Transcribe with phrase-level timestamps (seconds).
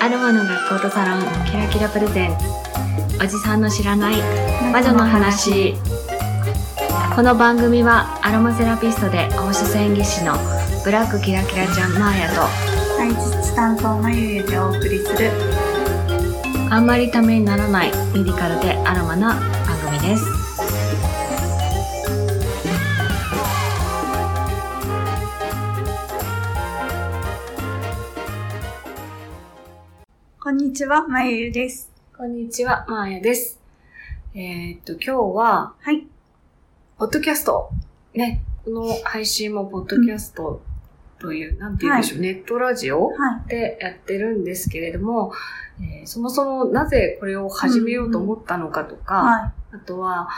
[0.00, 2.30] アロマの学校とサロンキラキラプレゼン。
[2.30, 4.16] ツおじさんの知らない
[4.72, 5.74] 魔女の話。
[7.14, 10.32] この番組はアロマセラピストで放射線技師の
[10.84, 12.40] ブラックキラキラちゃんマーヤと
[12.96, 13.10] 体
[13.42, 15.30] 質担当のゆゆでお送りする。
[16.70, 19.34] あんまりためにならないメディカルでアロマな
[19.66, 20.39] 番組です
[30.70, 31.90] にちは、まゆゆです。
[32.16, 33.58] こんにちはマーヤです
[34.36, 36.06] えーっと今日ははい。
[36.96, 37.70] ポッドキャスト
[38.14, 40.62] ねこの配信もポッドキャスト
[41.18, 43.48] という、なんて言うんでしょう、ネットラジオはい。
[43.48, 45.32] でやってるんですけれども、
[45.80, 50.28] えーそもそもなぜこれを始めようと思ったのかとか、はあとは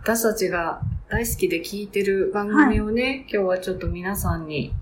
[0.00, 4.72] 私たちが大好きで聞いてる番組をね、今日はちょっと皆さんに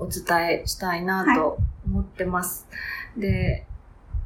[0.00, 2.66] お伝えしたいなと思ってます。
[3.16, 3.66] で、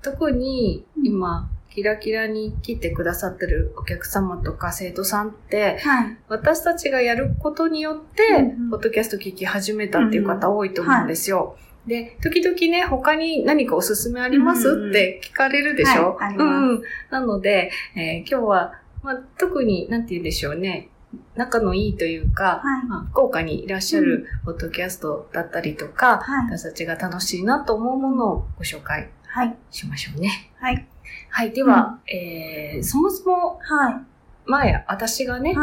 [0.02, 5.88] 特に今、キラキラに来てくださってるお客様とか生徒さんって、い。
[5.88, 6.16] はい。
[6.28, 11.56] 私たちがやることによって、うんうんポッドキャスト聞き始めたっていう方多いと思うんですよ。
[11.86, 16.82] で、時々ね、他に何かおすすめあります、うんうんって聞かれるでしょ、はいうん。
[17.10, 20.88] なので、えー今日は、まあ、特に、なんて言うんでしょうね。
[21.34, 26.58] 仲のいいというか、はいまあ、福岡にいらっしゃるポッドキャストだったりとか、はい。
[26.58, 29.56] 私たちが楽しいなと思うものをご紹介はい。
[29.70, 30.50] しましょうね。
[30.60, 30.86] はい。
[31.30, 31.52] はい。
[31.52, 34.02] では、えー、そもそもは
[34.46, 35.54] 前、私がね。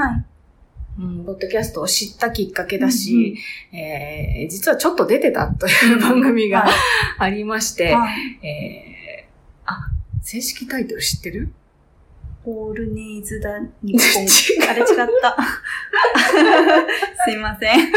[0.97, 3.37] うん、ポッドキャストを知ったきっかけだし、
[3.71, 6.71] えー実はちょっと出てたという番組がはい
[7.19, 8.45] ありまして、はい。
[8.45, 11.53] えーあ、正式タイトル知ってる？
[12.49, 14.27] オールネイズだ、日本。
[14.69, 14.87] あれ違っ
[15.21, 15.37] た。
[17.25, 17.91] すいません。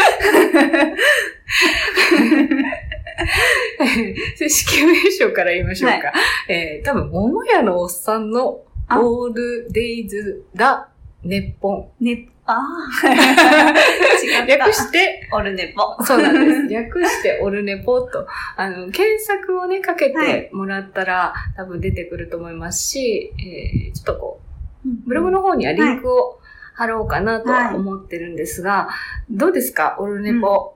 [4.36, 6.12] 正式名称から言いましょうか。
[6.48, 10.88] えー多分、桃屋のおっさんのあオールデイズだ
[11.22, 11.88] 日本。
[12.00, 12.31] ね、ああ。
[12.31, 12.31] 違
[14.42, 14.46] った。
[14.46, 16.02] 略して、オルネポ。
[16.04, 16.66] そうなんです。
[16.68, 18.26] 略してオルネポと、
[18.56, 24.40] あの、検索をね、かけてもらったら、多分出てくると思いますし、えーちょっとこ
[24.84, 26.40] う、ブログの方にはリンクを
[26.74, 28.88] 貼ろうかなとは思ってるんですが、
[29.30, 30.74] どうですかオルネポ？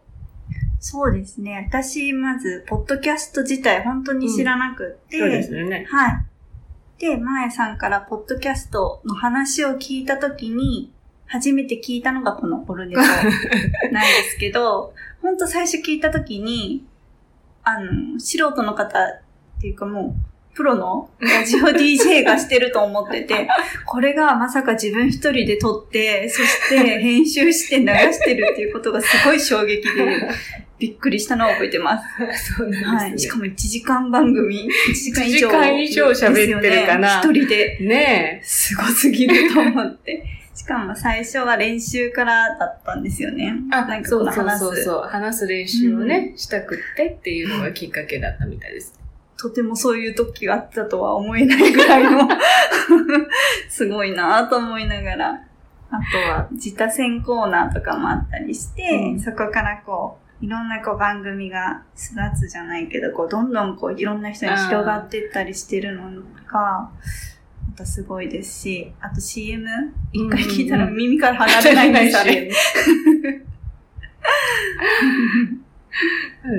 [0.78, 1.66] そうですね。
[1.68, 5.86] 私、まず、ポッドキャスト自体本当に知らなくって、そうですよね。
[5.88, 6.26] はい。
[6.98, 10.92] で、まえさんからポッドキャストの話を聞いたときに、
[11.26, 13.20] 初めて聞いたのがこのオルネポ なんで
[14.30, 16.84] すけど、ほんと最初聞いたときに、
[17.64, 19.20] あの、素人の方っ
[19.60, 23.48] ていうかもう、プロのラジオ DJ がしてると思ってて、
[23.84, 30.30] これがまさか自分一人で撮って、そして編集して流してるっていうことがすごい衝撃で、
[30.78, 32.54] びっくりしたのを覚えてます。
[32.56, 32.96] そうなんですね。
[32.96, 33.18] はい。
[33.18, 35.48] しかも1時間番組、1時間以上。
[35.48, 37.78] 1時間以上喋ってるかな一人で。
[37.80, 40.24] ねすごすぎると思って。
[40.56, 43.54] しかも最初は練習からだったんですよね。
[43.70, 43.74] え。
[43.76, 44.64] あ、なんかそうそうこの話す。
[44.64, 45.02] そうそう。
[45.02, 48.98] 話す練習をね、したくってっていうのがきっかけだったみたいです。
[49.36, 52.26] とてもそういう時があったとは思えないぐらいの、
[53.68, 55.42] すごいなぁと思いながら。
[55.90, 66.12] あとは、自他戦コーナーとかもあったりして、うんそこからこう、いろんなこう番組が育つじゃないけど、こう、どんどんこう、いろんな人に広がっていったりしてるのが、
[66.52, 66.92] ま
[67.76, 69.68] たすごいですし、あと CM?
[70.12, 72.50] 一回聞いたら耳から離れないんです、あれ。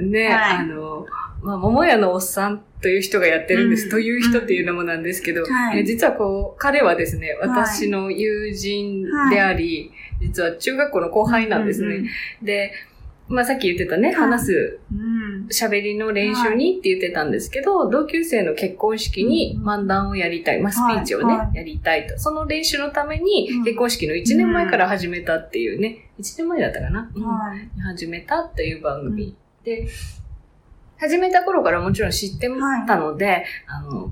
[0.09, 1.05] ね、はいあの、
[1.41, 3.85] まあ、桃屋のおっさんという人がやってるんです。
[3.85, 9.91] うんという人っていうのもなんですけど、はいえ実はこう、彼はですね、私の友人であり、
[10.21, 11.95] 実は中学校の後輩なんですね。
[11.95, 12.07] うん
[12.45, 12.71] で、
[13.29, 15.16] まあ、さっき言ってたね、話すうん。
[15.49, 20.59] 喋りの練習にって言ってたんですけど、同級生の結婚式に漫談をやりたい。
[20.59, 21.37] まあ、スピーチをね、はい。
[21.47, 22.17] はいやりたいと。
[22.19, 27.23] その練習のためにうん、結婚式の1年前から始めたっていうね、1年前だったかな、うん。
[27.23, 27.81] はい。
[27.95, 29.35] 始めたっていう番組。
[29.63, 29.87] で、
[30.99, 32.49] 始めた頃からもちろん知って
[32.87, 34.11] たので、あの、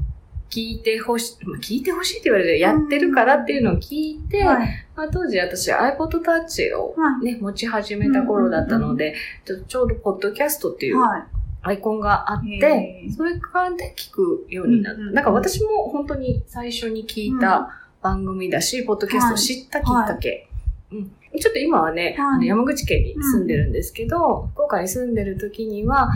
[0.56, 4.86] 聞いてほしい、まあ聞いてほしいって言われて、やってるからっていうのを聞いて、はい。
[4.96, 10.90] まあ、当時私 iPod Touch をはね、持ち始めた頃だったので、ちょちょうどポッドキャストってい。
[10.90, 11.24] いうはい。
[11.68, 15.02] アイコンがあっへてー、それからで聞くようになった。
[15.02, 17.70] なんか私も本当に最初に聞いた
[18.02, 20.48] 番組だし、ポッドキャストを知ったきっかけ。
[20.92, 26.10] うんちょっと今はね、はいあの山口県に住んでるんですけど、福岡に住んでる時には、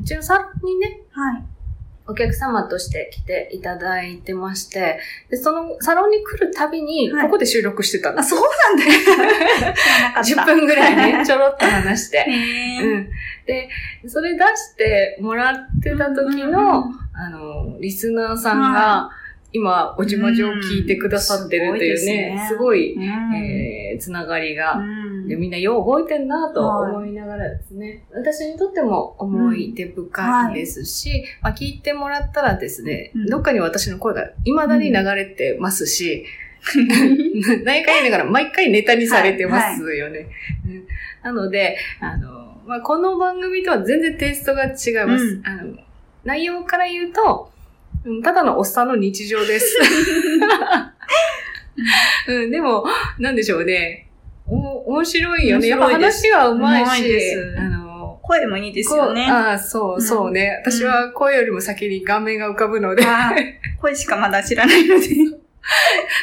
[0.00, 1.42] うちのサロンにね、はい。
[2.06, 4.98] お客様として来ていただいてまして、
[5.30, 8.30] で、そのサロンに来るたびに、はいここで収録してたんであ、す。
[8.30, 10.22] そうなんだ。
[10.24, 10.54] 知らなかった。
[10.54, 12.26] 10分ぐらいね、ちょろっと話して。
[12.82, 13.08] うん。
[13.46, 13.68] で、
[14.06, 16.84] それ出してもらってた時の、
[17.14, 19.10] あの、リスナーさんが、
[19.52, 24.80] 今、おじまじを聞いてくださってるというね、すごい、えー、つながりが、
[25.28, 36.24] で、みんなよう覚えてんなと思いながらですね、私にとっても思い出深いですし、まあ、聞いてもらったらですね、どっかに私の声が未だに流れてますし、
[37.64, 40.28] 何回言いながら毎回ネタにされてますよね。
[41.22, 44.70] なので、あの、まあ、この番組とは全然テイストが違い
[45.06, 45.40] ます。
[45.44, 45.76] あの
[46.24, 47.50] 内容から言うと、
[48.22, 49.78] ただのおっさんの日常です。
[52.28, 52.84] うん、でも、
[53.18, 54.06] なんでしょうね。
[54.52, 55.68] お、面白いよね。
[55.68, 59.26] やっぱ話はうまいし、あの、声もいいですよね。
[59.30, 60.60] ああ、そう、そうね。
[60.62, 63.02] 私は声よりも先に顔面が浮かぶので。
[63.80, 65.06] 声しかまだ知らないので。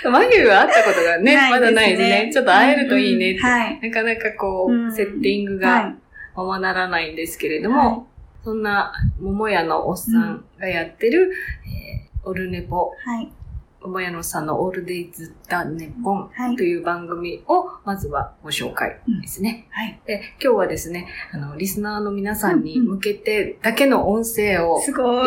[0.09, 2.29] マギュは会ったことがね、まだないですね。
[2.31, 3.41] ちょっと会えるといいねって。
[3.89, 5.95] なかなかこう、セッティングが
[6.35, 8.07] ままならないんですけれども、
[8.43, 11.31] そんな桃屋のおっさんがやってる、
[11.65, 12.93] えー、オルネポ。
[13.03, 13.31] はい。
[13.81, 19.67] 桃屋のさんのオールデイズ・ダ・ネポンという番組をまずはご紹介ですね。
[19.71, 19.99] はい。
[20.05, 24.81] で、今日はですね、あの、リスナーの皆さんに向けてだけの音声を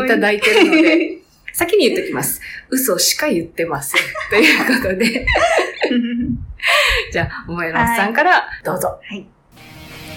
[0.05, 1.19] いただいてるので、
[1.55, 2.43] 先に言っときます。
[2.69, 4.03] 嘘しか言ってません。
[4.31, 5.27] ということで
[7.13, 9.01] じゃあ、桃屋のさんからどうぞ。
[9.03, 9.27] はい。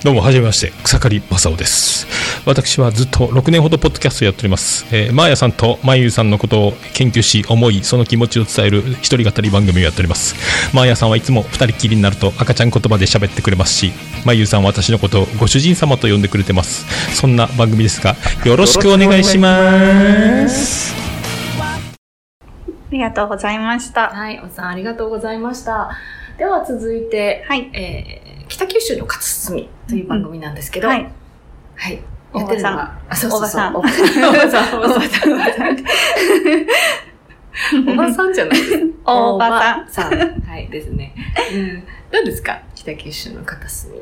[0.04, 2.25] どうも、はじめまして、草刈正雄です。
[2.46, 4.86] 私はずっと6年ほどポッドキャストやっております。
[4.96, 10.36] えー、マーヤさんとマユーさんのことを研究し、思い、その気持ちを伝える一人語り番組をやっております。
[10.74, 13.92] マーヤさんはいつも二人きりになると赤ちゃん言葉で喋ってくれますし、
[14.26, 16.86] マユーさんは私のことをご主人様と呼んでくれてます。
[17.16, 18.16] そんな番組ですが、
[18.46, 20.94] よろしくお願いします。
[21.60, 21.90] あ
[22.92, 24.10] りがとうございました。
[24.10, 25.90] はい、おさんありがとうございました。
[26.38, 31.12] では続いて、はい、えー北九州の片隅という番組なんですけど、はい。
[31.76, 32.15] はい。
[32.40, 33.72] やってるのが、あ、そうそうそう。
[33.76, 34.26] おばさん。
[34.28, 35.78] おばさん、おばさん、おばさん。
[37.88, 38.92] おばさんじゃないです。
[39.06, 40.14] おばさん。
[40.44, 41.14] はい、ですね。
[41.54, 41.84] うん。
[42.12, 42.62] どうですか？
[42.76, 43.96] 北九州の片隅。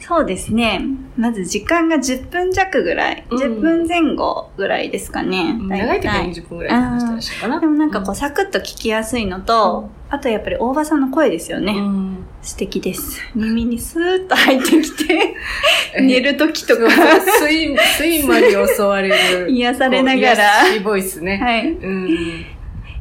[0.00, 0.80] そうですね。
[1.16, 5.54] まず時間が10分弱ぐらい、うん、10分前後ぐらいですかね。
[5.60, 7.60] 長い時は20分ぐらい話したらしいかな。
[7.60, 11.72] でもなんかこうサクッと聞きやすいのと、うん、あとやっぱり大場さんの声ですよね。
[11.72, 12.17] うん、
[12.48, 13.20] 素敵です。
[13.34, 15.34] 耳にスーッと入ってきて、
[16.00, 16.82] 寝る時とか。
[17.42, 19.50] 睡、睡魔に襲われる。
[19.52, 20.74] 癒されながら。
[20.74, 21.36] いボイスね。
[21.36, 21.68] はい。
[21.72, 22.46] うん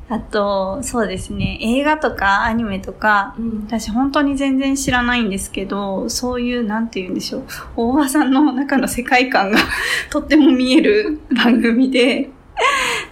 [0.10, 7.44] あと、そうですね、映画とかアニメとか、うん、私本当に全然知らないんですけど、そういう、なんて言うんでしょう、
[7.76, 9.60] 大場さんの中の世界観が
[10.10, 12.30] とっても見える番組で、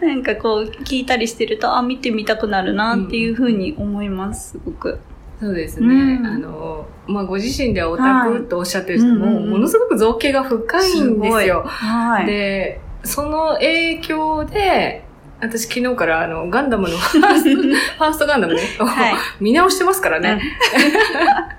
[0.01, 4.99] なんかこう、聞いたりしてると、あ、見てみたくなるなっていうふうに思います、すごく。
[5.39, 5.87] そうですね。
[5.87, 11.63] うん、あの、まあ、ご自身ではオタクとおっしゃってる人も、ものすごく造形が深いんですよ。
[11.65, 15.03] はい、で、その影響で、
[15.41, 20.41] 私昨日からあの、ガンダムの ファースト、ファーストガンダムね、はい、 見直してますからね。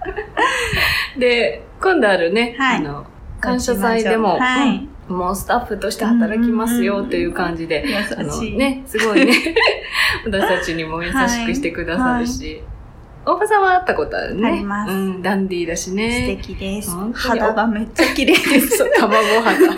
[1.19, 3.06] で、今度あるね、はい、あの、
[3.40, 7.84] 感謝祭でも、はい、もうスタッフとして働きますよという感じで、
[8.17, 9.32] あのね、すごいね、
[10.25, 12.62] 私たちにも優しくしてくださるし、
[13.28, 14.49] 大場さんは会ったことあるね。
[14.49, 14.93] あります。
[14.93, 16.37] うん、ダンディーだしね。
[16.40, 16.93] 素敵です。
[17.12, 18.78] 肌がめっちゃ綺麗です。
[18.96, 19.75] 卵肌。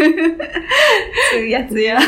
[1.32, 1.98] つやつや。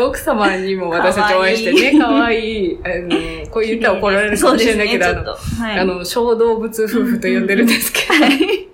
[0.00, 2.78] 奥様にも私たちお会いしてね、かわいい。
[2.84, 8.70] あの、こう言ったら怒られるかもしれないけど、ね、あの、はい、あの、小動物夫婦と呼んでるんですけど。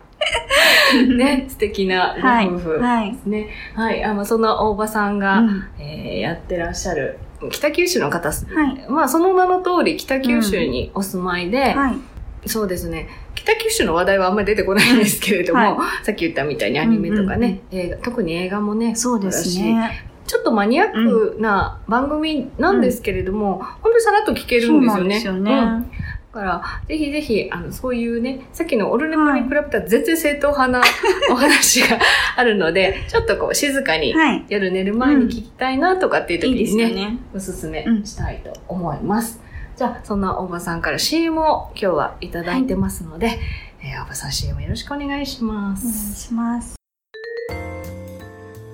[1.16, 2.78] ね、素敵なご夫婦で
[3.22, 3.48] すね。
[3.74, 3.94] はい。
[3.94, 7.18] はい、あの、その大場さんが、うん、えー、やってらっしゃる、
[7.50, 11.74] 北九州の方、はい、まあその名の通り北九州にお住まいで、
[12.46, 20.06] そうですね、北九州の話題はあんまり出てこないんですけれども、はい、さっき言ったみたいにアニメとかね、うんうんうん、映画特に映画もね、そうですね。
[20.26, 25.04] ちょっとマニアックな番組なんですけれども、うん、本当にさらっと聞けるんですよね。
[25.04, 25.52] そうですよね。
[25.52, 25.90] うん
[26.36, 30.82] から、ぜひぜひ、あの、そういうね、さっきのオルネポに比べたら全然正統派な
[31.32, 31.98] お話が
[32.36, 34.14] あるので、ちょっとこう静かに
[34.48, 39.40] 夜寝る前に聞きたいなとかっていう時にね、いいねおすすめしたいと思います。
[39.42, 43.38] うん、じゃあ、そんな大場さんから CM を今日はいただいてますので、はい、
[43.82, 45.86] えー、大場さん CM よろしくお願いします。
[45.86, 46.76] お願いします。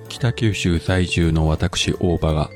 [0.09, 2.49] 北九州在住の私大場が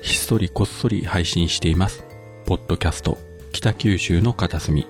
[0.00, 2.04] ひっそりこっそり配信しています。
[2.46, 4.86] ポッドキャスト北九州の片隅。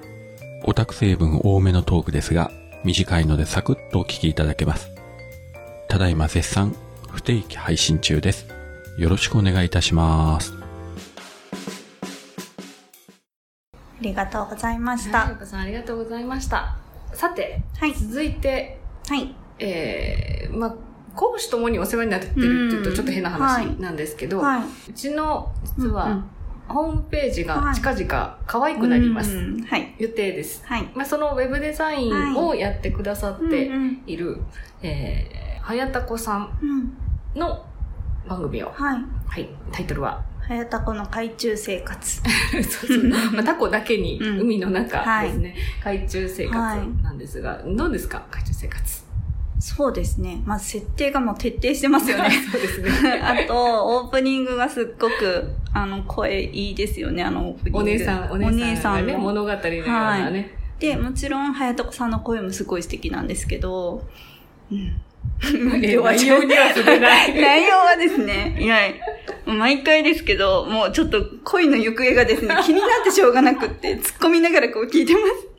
[0.64, 2.52] オタク成分多めのトークですが、
[2.84, 4.88] 短いのでサクッとお聞きいただけます。
[5.88, 6.74] ただいま絶賛
[7.10, 8.46] 不定期配信中です。
[8.98, 10.54] よろしくお願いいたします。
[13.74, 15.24] ありがとうございました。
[15.24, 16.78] はい、さんありがとうございました。
[17.12, 18.78] さて、はい、続いて、
[19.08, 19.34] はい。
[19.58, 20.76] えー、ま
[21.16, 24.62] 講師ともにお世話になってるっていうとちょっと変な話なんですけど、はい。
[24.88, 26.24] うちの実うんは
[26.72, 29.36] ホームページが近々可愛くなります。
[29.36, 29.94] うんはい。
[29.98, 30.64] 予定です。
[30.66, 30.88] はい。
[30.94, 34.38] まあ、そのウェブデザインをやってくださってうんいる、
[34.82, 37.38] えー、はやたこさんうん。
[37.40, 37.64] の
[38.28, 39.04] 番組を、はい。
[39.26, 42.22] はい、タイトルは、はやたこの海中生活。
[42.52, 46.56] そうそう まあ、タコだけにうん海の中ですね、海中生活
[47.02, 48.22] なんですが、どうですか？
[48.30, 49.04] 海中生活。
[49.62, 50.42] そうですね。
[50.44, 52.30] まず設定がもう徹底してますよね。
[52.50, 52.90] そうですね。
[53.22, 57.78] あと、オープニングがすっごく、あの、声いいですよね、あのオープニング。
[57.78, 60.52] お姉さん、お姉さんがね、の物語のようなね。
[60.80, 64.02] で、もちろん、はやとこさんの声もすごい素敵なんですけど、
[64.72, 65.00] うん。
[65.80, 67.40] え内容には触れない。
[67.40, 68.78] 内容はですね、いや、
[69.46, 75.51] 毎回ですけど、もうちょっと恋の行方がですね、気になってしょうがなくって、突っ込みながらこう聞いてます。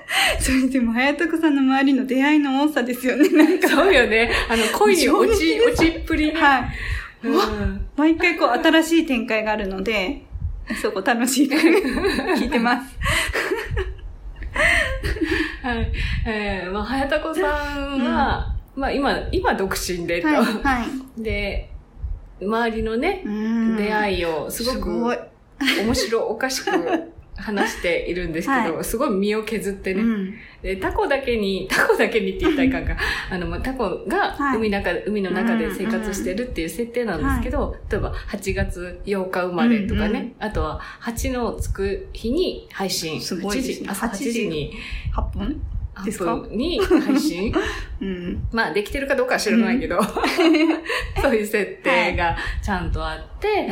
[0.40, 3.68] それでも、はやとこさんの周りの出会いの多さですよね、なんか。
[3.68, 4.30] そうよね。
[4.48, 6.40] あの、恋に落ち、上落ちっぷりね。
[6.40, 6.62] はい。
[7.24, 10.24] うん毎回こう、新しい展開があるので、
[10.80, 12.98] そこ楽しい 聞いてます。
[15.62, 15.92] はい。
[16.26, 17.40] えー、まあ、はやたこさ
[17.78, 20.26] んは、まあ、今、今独身でと。
[20.28, 20.84] はい、は
[21.18, 21.22] い。
[21.22, 21.70] で、
[22.40, 25.18] 周りのね、うん出会いをすごくごい。
[25.84, 26.70] 面白おかしく
[27.42, 30.34] 話しているんですけど、はすごい身を削ってね、うん。
[30.62, 32.96] で、タコだけに、 タコだけにって言ったらいかんか、
[33.30, 34.56] あの、まあ、タコがはい。
[34.58, 43.62] 海中、海の中で生活してるっていう設定なんですけど、例えば8月8日生まれとかね、うんうんあとは8のつく日に配信、すごいね。
[43.62, 44.72] 8時、朝8時に、
[45.14, 45.62] 8分？
[45.94, 47.52] アップに配信？
[48.00, 48.48] うん。
[48.50, 50.00] まあ、できてるかどうかは知らないけど、
[51.20, 53.68] そういう設定がちゃんとあって、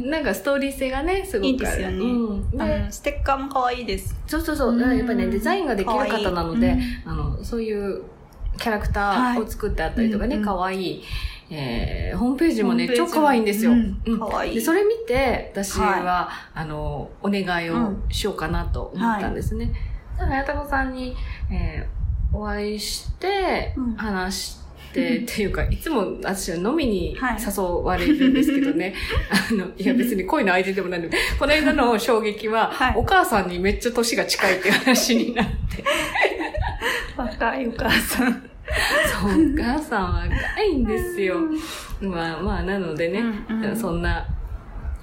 [0.00, 1.48] なんかストーリー性がね、すごくある。
[1.48, 1.96] いいですよね。
[1.98, 2.92] うん。
[2.92, 4.16] ステッカーも可愛いです。
[4.26, 4.80] そうそうそう。
[4.80, 8.02] やっぱりね、デザインができる方なので、可愛いあの、そういう
[8.58, 11.04] キャラクターを作ってあったりとかね、はい可愛い
[11.52, 13.72] えー、ホームページもね、超可愛いんですよ。
[13.72, 14.00] うん。
[14.06, 14.18] うん。
[14.20, 14.54] 可愛い。
[14.54, 19.66] で、それ見て、私は、あの、お願いをしようかなと思ったんですね。
[19.66, 19.72] だ
[20.26, 21.16] から、やたこさんに、
[21.50, 22.00] えー
[22.32, 24.56] お会いしてうん、話し
[24.92, 28.94] て、 っていうか、いつも私は飲みにはい誘われるんですけどね。
[29.50, 35.84] あの、いや別に恋の相手でもないので、この間の衝撃は、はいお母さんにめっちゃ年が近いっていう話になって。
[37.16, 38.32] 若いお母さん。
[38.32, 41.36] そう、お母さんは若いんですよ。
[42.00, 44.24] まあまあ、なのでね、うんうんそんな、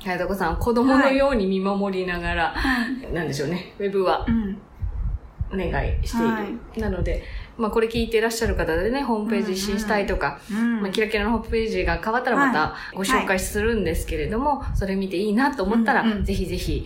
[0.04, 2.56] はやとこさん、子供のように見守りながら、
[3.14, 4.58] なんでしょうね、ウェブはうん。
[5.52, 6.28] お願いしている。
[6.28, 6.46] は
[6.78, 7.24] なので、
[7.58, 16.86] まあこれ聞いていらっしゃる方でね、ホームページ一新したいとか、うんまあ、キラキラのホームページが変わったらまたご紹介するんですけれども、それ見ていいなと思ったら、うんうんぜひぜひ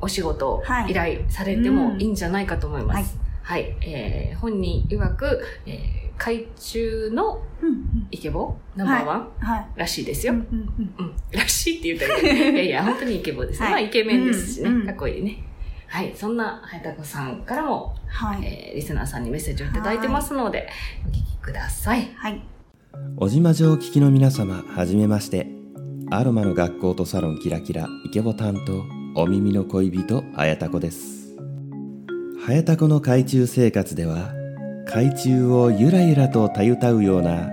[0.00, 3.18] お仕事をはい依頼されてもいいんじゃないかと思います。
[3.42, 3.74] はい。
[3.80, 5.78] えー、本人曰く、えー、
[6.18, 8.06] 海中のうん。
[8.10, 8.56] イケボ？
[8.76, 9.66] ナンバーワン、はい。
[9.74, 10.34] らしいですよ。
[10.34, 11.12] うんうんうん。
[11.32, 13.64] らしいって言ったらいい、いやいや、本当にイケボですね。
[13.64, 14.70] はいまあ、イケメンですしね。
[14.70, 15.42] うんうんかっこいいね。
[15.88, 16.14] はい。
[16.14, 18.44] そんな、はやたこさんからも、はい。
[18.44, 20.68] えー、リスナーさんにメッセージをいただいてますので、
[21.06, 22.12] お聞きください。
[22.14, 22.42] はい。
[23.16, 25.46] 小島城を聞きの皆様、はじめまして。
[26.10, 31.36] アロマの学校とサロンキラキライケボ担当、お耳の恋人、はやたこです。
[32.46, 34.32] はやたこの海中生活では、
[34.86, 37.50] 海中をゆらゆらとたゆたうような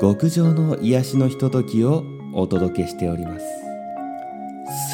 [0.00, 2.02] 極上の癒しのひとときを
[2.34, 3.44] お届けしております。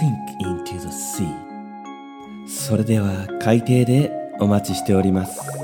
[0.00, 0.10] Sink
[0.40, 1.43] into the sea
[2.46, 5.40] それでは海底でお待ちしております。
[5.40, 5.62] あ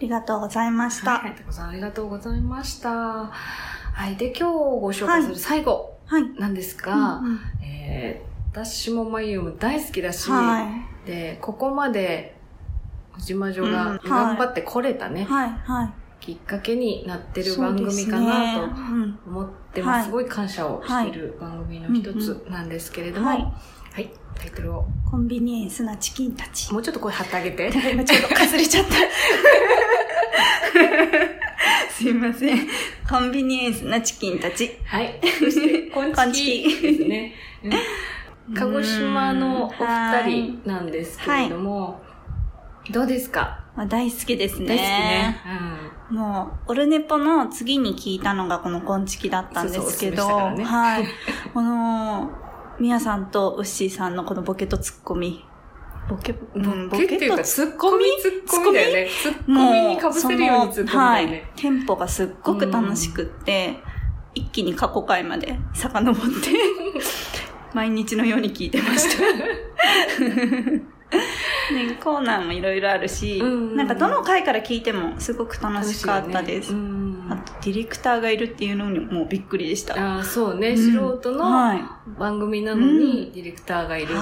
[0.00, 1.18] りがとうございました。
[1.18, 2.90] はい、ありがとうございました。
[2.90, 4.16] はい。
[4.16, 6.30] で、今日ご紹介する最後はい。
[6.38, 10.70] なんですが、うんうんえー私もまゆも大好きだし、は
[11.06, 11.06] い。
[11.06, 12.36] で、ここまで、
[13.18, 15.50] 島女うんがはい頑張ってこれたね、はい。
[15.64, 15.90] はい。
[16.24, 23.40] きっかけになってる番組かなとうん思っても、はいすごい感謝をしている番組の一つなんですけれども、はは
[23.98, 26.72] いい、タイトルを、コンビニエンスなチキンたち。
[26.72, 27.70] もうちょっと声張ってあげて。
[27.92, 28.94] 今 ちょっとかすれちゃった。
[31.92, 32.58] すいません。
[33.08, 34.78] コンビニエンスなチキンたち。
[34.84, 35.20] はい。
[35.38, 37.34] そして、こんちちききですね。
[37.64, 37.72] うん
[38.54, 42.02] 鹿児島のお二人なんですけれども、
[42.90, 43.60] どうですか？
[43.76, 44.66] まあ、大好きですね。
[44.66, 45.40] 大好きね。
[46.12, 51.06] もう、オルネポの次に聞いたのがこのコンチキだったんですけど、ねはい。
[51.54, 52.30] この、
[52.78, 55.42] みやさんとウッシーさんのこのボケとツッコミ。
[56.10, 56.88] ボケ、うん。
[56.90, 58.04] ボケっていうか、ツッコミ？
[58.20, 58.68] ツッコミ？
[58.68, 59.08] ミだよね。
[59.22, 59.80] ツッコミ？
[59.88, 61.50] に被せるようにツッコミだよはいね。。
[61.56, 63.78] テンポがすっごく楽しくって、
[64.34, 66.50] 一気に過去回まで遡って、
[67.72, 69.22] 毎日のように聞いてました。
[71.72, 76.72] ね、コーナーもいろいろあるし、うんなんかどの回から聞いてもすごく楽しかったです。
[76.72, 76.78] ね。
[76.78, 79.94] うんあと、ディレクターがいるっていうのにもびっくりでした。
[79.94, 80.76] あーそうね、うん。
[80.76, 81.80] 素人のはい。
[82.18, 84.16] 番組なのにディレクターがいるってね、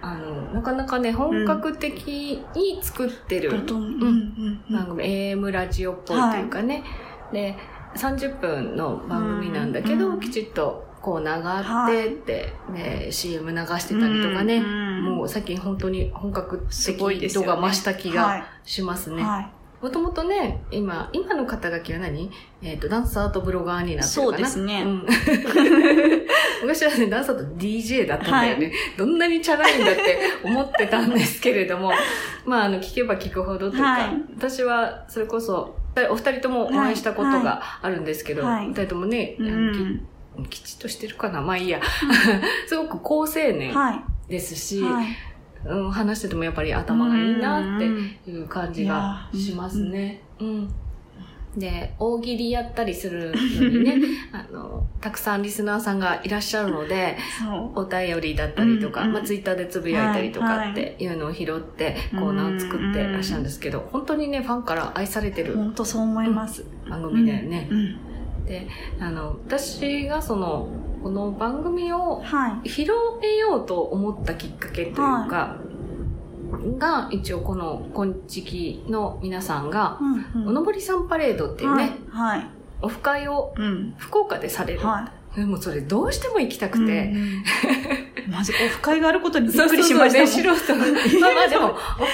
[0.00, 0.14] はい。
[0.14, 3.78] あのなかなかね本格的に作ってるだと、う。
[3.78, 4.74] ん、うん、うん。
[4.74, 6.84] 番組、AM ラジオっぽいというかね、
[7.32, 7.56] で
[7.98, 10.20] 30分の番組なんだけど、うん。
[10.20, 19.22] きちっとコーナーがあってって、ね、CM 流してたりとかね、うんもう最近本当に本格す的度が増した気がしますね。
[19.22, 19.50] はい。
[19.80, 22.30] もともとね、今、今の肩書きは何？
[22.62, 24.32] えっ、と、ダンサーとブロガーになってるかな？
[24.32, 24.82] そうですね。
[24.82, 25.06] ん。
[26.62, 28.72] 昔はね、ダンサーと DJ だったんだよね。
[28.96, 31.92] どんなにチャラいんだって思ってたんですけれども、
[32.44, 34.10] まあ、あの、聞けば聞くほどというか、はい。
[34.36, 35.76] 私は、それこそ、
[36.06, 39.36] お二人ともお会いしたことがあるんですけど、はい二人ともね。
[40.50, 41.80] ききちっとしてるかなまあいいや。
[42.68, 44.04] すごく好青年はい。
[44.30, 45.06] ですし、はい。
[45.64, 50.22] うん、話しててもやっぱり頭がいいなってうんいう感じがしますね。
[50.38, 50.68] うん。
[51.56, 53.96] で、大喜利やったりするのにね、
[54.32, 57.16] あの、たくさんリスナーさんがいらっしゃるので。
[57.74, 66.64] お便りだったりとか、うんうんまあ、ツイッターでつぶやいたりとかっていうのを拾ってコーナーを作ってらっしゃるんですけど、本当にね、ファンから愛されてる本当そう思います。
[66.88, 67.74] 番組だよねう。
[67.74, 68.44] ん。
[68.44, 68.66] で、
[69.00, 70.68] あの、私がその、
[71.02, 72.68] この番組をはい。
[72.68, 72.90] 拾
[73.22, 74.96] えようと思ったきっかけという
[75.28, 75.56] か、
[76.78, 82.38] が一応この「こんちき」の皆さんがうんうんおのぼりさんパレードっていうね、はい。
[82.38, 82.50] はい。
[82.82, 83.94] オフ会をうん。
[83.98, 86.68] 福岡でされる、はでもそれどうしても行きたい。
[86.70, 87.42] くて、うんうん。
[88.30, 90.94] マジ、オフ会があることにびっそうくりしそうそうましたもん。
[90.94, 91.70] ね素人まあまあでも。
[91.70, 92.04] オフ会は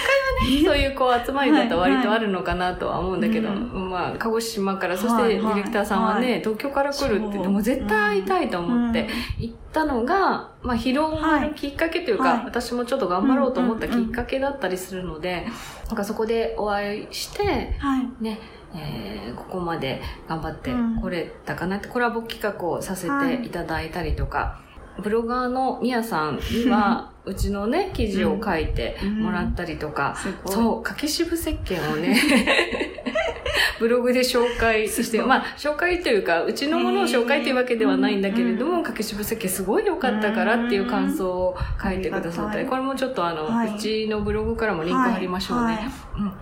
[0.50, 6.40] ねそういうこう集まりだったら割とあるのかなとは思うんだけど、はいまあ鹿児島からそしてはいディレクターさんはね、はい。
[6.40, 7.50] 東京から来るってそう。
[7.50, 12.44] もう絶対会いたいと思って行ったのが、まあ、広まるきっかけというか、はい。
[12.44, 15.46] 私もちょっと頑張ろうと思ったきっかけだったりするので、
[15.88, 18.08] なんかそこでお会いして、はい。
[18.22, 18.38] ね、
[18.74, 21.00] えーここまで頑張ってうん。
[21.00, 24.60] これたかなって、コラボ企画をさせていただいたりとか、
[25.02, 30.54] ブロガーのみやさんには、 うちのね、記事を書いてもらったりとか、すごい。
[30.54, 32.20] そう、掛け渋石鹸をね、
[33.80, 42.70] ブログで紹介して、まあ、紹介というか、うちのものを紹介というわけではないんだけれども、掛け渋石鹸すごい良かったからっていう感想を書いてくださったり、うん。
[42.70, 43.74] これもちょっとあの、はい。
[43.74, 45.74] うちのブログからもリンク貼りましょうね。
[45.74, 45.84] はい。
[46.18, 46.32] うん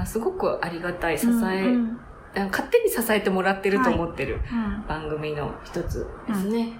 [0.00, 1.40] あすごくありがたい支え、うん。
[1.40, 2.00] うん
[2.36, 6.72] あ勝手に支えてもらってると思ってるうん番組の一つですね。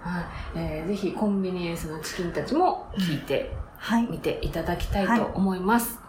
[0.00, 0.24] はい。
[0.56, 4.06] えーぜひコンビニエンスのチキンたちも聞いてはい。
[4.10, 6.00] 見ていただきたいと思います。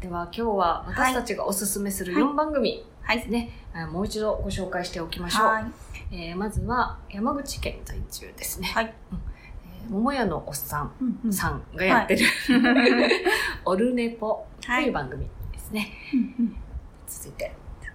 [0.00, 2.22] では今日は私たちがおすすめするはい。
[2.22, 5.46] 4番組はいですね、あもう一度ご紹介しておきましょう。
[5.46, 5.64] はい。
[6.10, 8.68] えーまずは山口県在住ですね。
[8.68, 8.94] はい。
[9.12, 11.32] えー桃屋のおっさんうんうん。
[11.32, 12.26] さんがやってる、
[13.64, 15.28] オルネポという番組
[15.76, 15.92] ね。
[16.12, 16.56] うんうん
[17.06, 17.52] 続いて。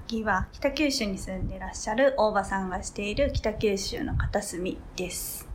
[0.07, 5.47] 次は北九州に住んでいらっしゃる大場さんがしている北九州の片隅です。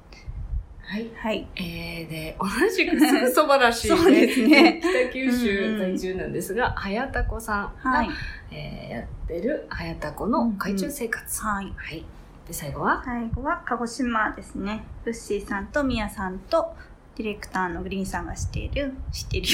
[0.81, 1.11] はい。
[1.15, 1.49] はい。
[1.57, 8.09] えー、で、同じくすぐそばらしい、 そうですね 北九州在住なんですが、はやたこさんが、はい。
[8.51, 11.43] えーやってるはやたこの海中生活。
[11.43, 11.73] はい。
[11.77, 12.05] はい。
[12.47, 14.85] で、最後は、最後は鹿児島ですね。
[15.05, 16.75] フッシーさんとミヤさんと
[17.17, 19.47] ディレクターのグリーンさんがしている、し てる、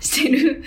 [0.00, 0.62] してる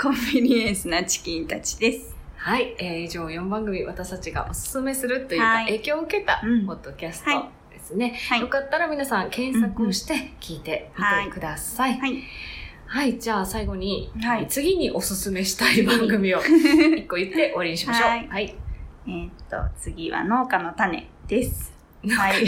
[0.00, 2.14] コンビニエンスなチキンたちです。
[2.36, 8.20] はい、えー以上4番組、私たちがおすすめするというか、はい影響を受けたうんポッドキャスはいトですね。
[8.28, 11.94] はいよかったら皆さん検索をして聞いてみてください。
[11.98, 12.22] はい、
[12.86, 13.18] はい。
[13.18, 16.40] じゃあ最後に、はい次におすすめしたい番組を
[16.94, 18.08] 一個言って終わりにしましょう。
[18.10, 18.54] はいはい。
[19.06, 21.72] えーっと、次は農家の種です。
[22.06, 22.44] はい。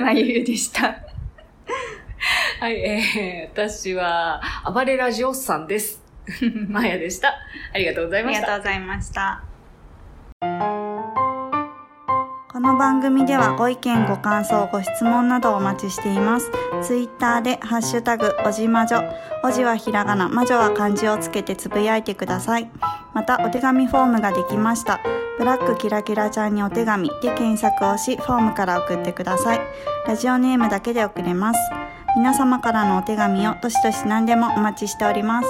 [0.00, 1.11] まゆゆでした。
[2.60, 4.40] はい、えー、私は、
[4.72, 6.02] 暴れラジオスさんです。
[6.68, 7.34] マヤでした。
[7.72, 8.42] ありがとうございました。
[8.42, 10.91] ありがとうございました。
[12.52, 16.50] この番組ではご意見、ご感想、ご質問などお待ちしています。
[16.82, 18.98] ツイッターでハッシュタグ、おじまじょ。
[19.42, 22.70] おじはひらがな、まじょは漢字をつけてつぶやいてください。
[23.14, 25.00] また、お手紙フォームができました。
[25.38, 29.60] ブラックキラキラちゃんにお手紙で検索をし、フォームから送ってください。
[30.06, 31.60] ラジオネームだけで送れます。
[32.16, 35.48] 皆様からのお手紙をどしどし何でもお待ちしております。